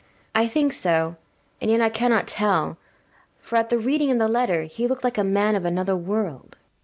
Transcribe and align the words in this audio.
I 0.33 0.47
think 0.47 0.73
so: 0.73 1.15
and 1.61 1.69
yet 1.69 1.79
I 1.79 1.89
cannot 1.89 2.25
tell; 2.25 2.77
for, 3.39 3.55
at 3.57 3.69
the 3.69 3.77
reading 3.77 4.09
of 4.09 4.17
the 4.17 4.27
letter, 4.27 4.63
he 4.63 4.87
looked 4.87 5.03
like 5.03 5.19
a 5.19 5.23
man 5.23 5.53
of 5.55 5.63
another 5.63 5.95
world. 5.95 6.55